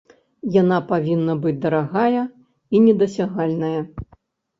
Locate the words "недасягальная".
2.87-3.79